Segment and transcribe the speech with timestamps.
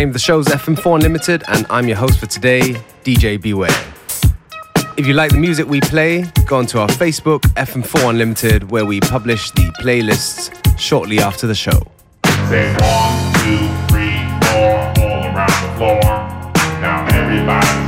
[0.00, 2.62] name the show is FM4 Unlimited, and I'm your host for today,
[3.04, 3.68] DJ Beware.
[4.96, 9.00] If you like the music we play, go onto our Facebook, FM4 Unlimited, where we
[9.00, 11.82] publish the playlists shortly after the show.
[12.48, 14.16] Say one, two, three,
[14.48, 16.00] four, all around the floor.
[16.80, 17.79] Now everybody.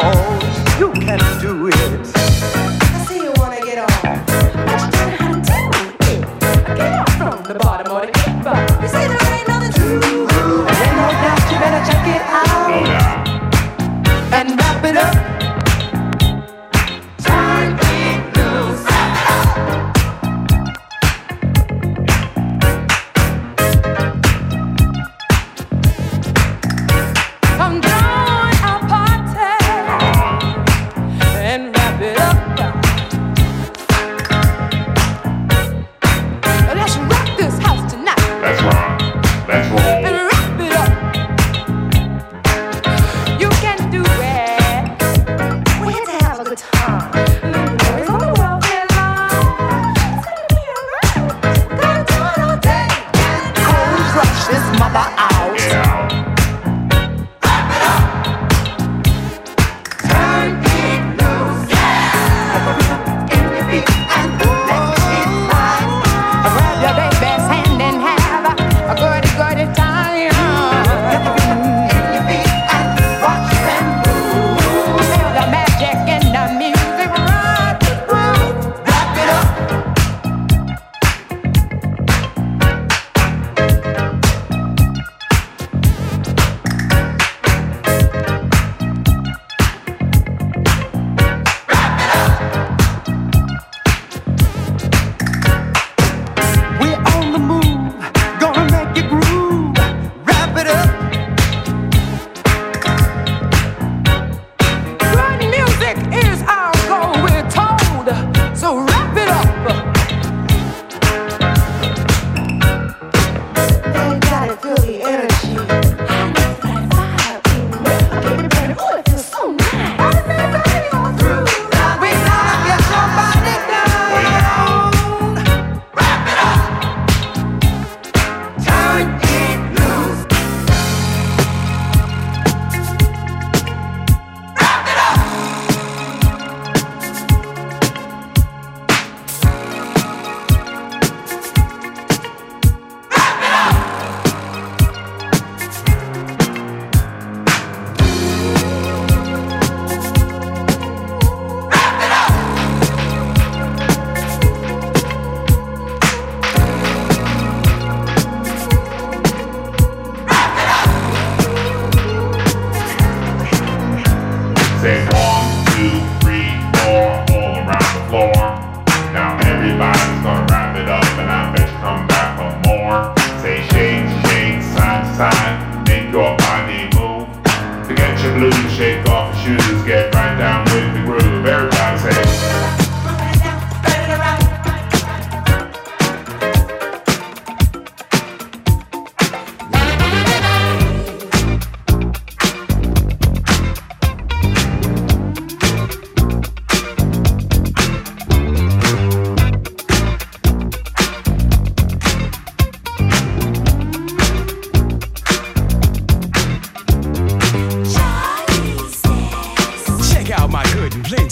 [0.00, 2.03] cause you can do it.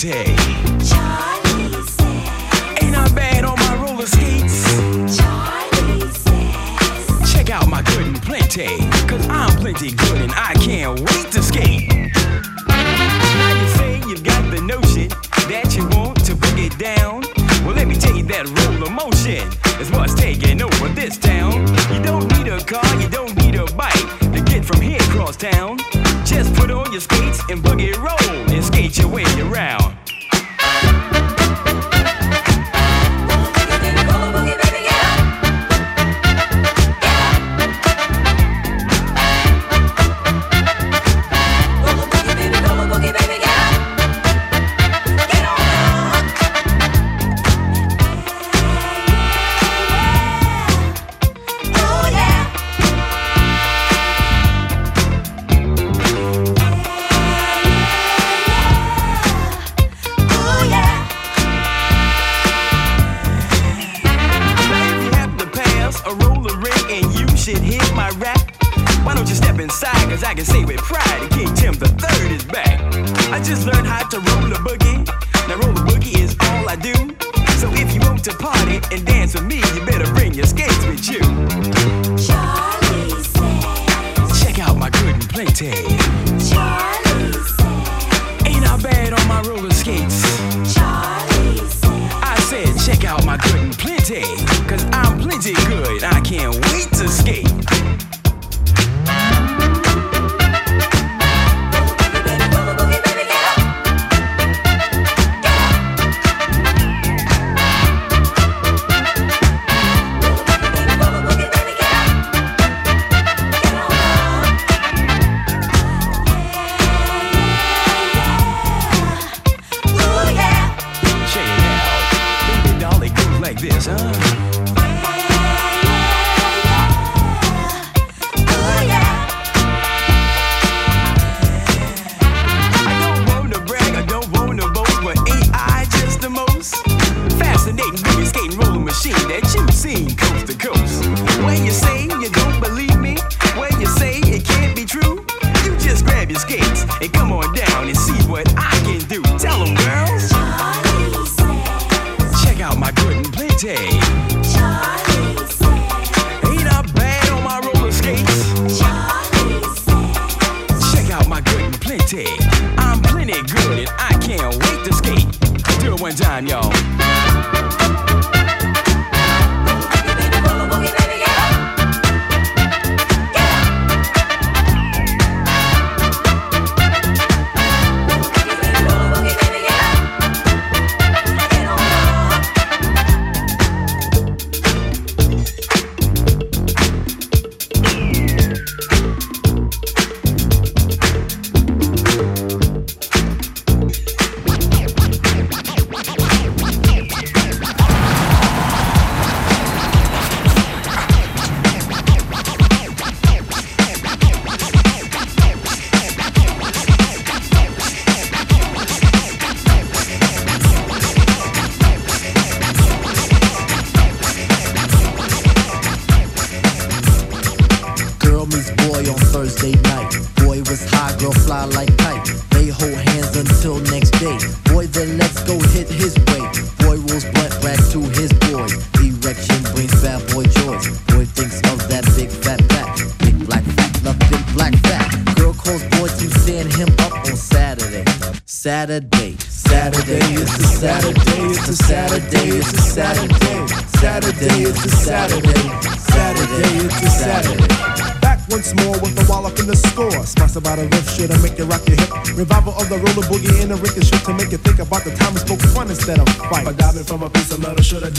[0.02, 0.34] day.
[0.82, 2.00] Charlie says.
[2.82, 4.66] Ain't I bad on my roller skates?
[5.16, 7.32] Charlie says.
[7.32, 8.66] Check out my good and plenty,
[9.06, 10.41] cause I'm plenty good and I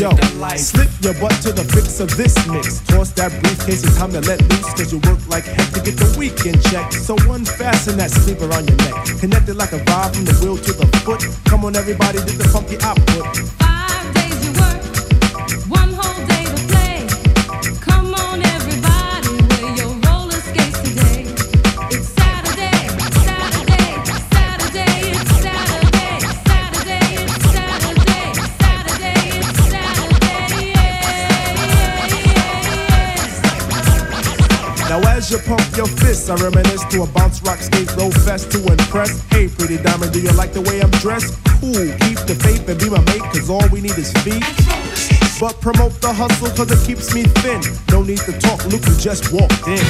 [0.03, 0.11] Yo,
[0.57, 2.81] slip your butt to the fix of this mix.
[2.87, 4.73] Toss that briefcase, it's time to let loose.
[4.75, 6.91] Cause you work like heck to get the weekend check.
[6.91, 9.19] So unfasten that sleeper on your neck.
[9.21, 11.23] Connected like a vibe from the wheel to the foot.
[11.45, 13.62] Come on, everybody, get the funky output.
[35.33, 39.19] You pump your fists, I reminisce to a bounce rock skate roll fest to impress.
[39.31, 41.33] Hey, pretty diamond, do you like the way I'm dressed?
[41.57, 44.45] Cool, keep the faith and be my mate, cause all we need is feet.
[45.41, 47.61] But promote the hustle cause it keeps me thin.
[47.89, 49.81] No need to talk, Luke who just walked in.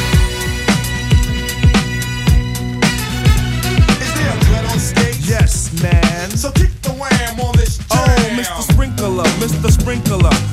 [4.00, 5.28] Is there a dread on stage?
[5.28, 6.32] Yes, man.
[6.32, 8.16] So kick the wham on this oh, jam.
[8.16, 8.62] Oh, Mr.
[8.72, 9.70] Sprinkler, Mr.
[9.70, 10.53] Sprinkler.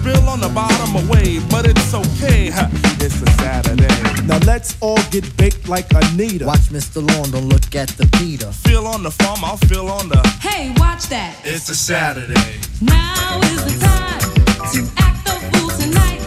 [0.00, 2.50] Spill on the bottom of wave, but it's okay.
[2.50, 2.68] Ha,
[3.00, 3.88] It's a Saturday.
[4.26, 6.46] Now let's all get baked like Anita.
[6.46, 6.96] Watch Mr.
[7.06, 8.50] Lawn, don't look at the Peter.
[8.52, 10.20] Feel on the farm, I'll feel on the.
[10.40, 11.34] Hey, watch that.
[11.44, 12.34] It's a Saturday.
[12.80, 14.20] Now is the time
[14.72, 16.17] to act the fool tonight.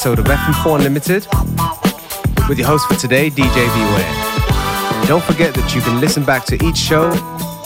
[0.00, 1.26] Episode of FM4 Unlimited
[2.48, 5.06] with your host for today, DJ Beware.
[5.06, 7.10] Don't forget that you can listen back to each show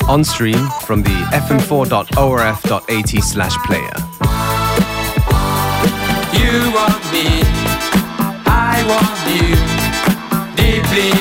[0.08, 3.94] on stream from the fm4.orf.at slash player.
[6.34, 7.46] You want me,
[8.50, 9.54] I want you
[10.58, 11.14] deeply.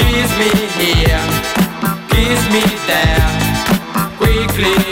[0.00, 1.20] Kiss me here,
[2.08, 3.28] kiss me there,
[4.16, 4.91] quickly.